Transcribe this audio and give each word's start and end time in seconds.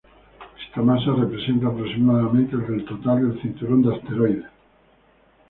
Esta 0.67 0.81
masa 0.81 1.13
representa 1.15 1.67
aproximadamente 1.67 2.55
el 2.55 2.65
del 2.65 2.85
total 2.85 3.21
del 3.33 3.39
cinturón 3.39 3.83
de 3.83 3.95
asteroides. 3.95 4.45